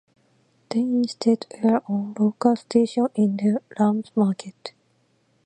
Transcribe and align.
They 0.71 0.79
instead 0.79 1.45
air 1.51 1.83
on 1.87 2.15
local 2.17 2.55
stations 2.55 3.09
in 3.13 3.37
the 3.37 3.61
Rams' 3.77 4.11
market. 4.15 4.73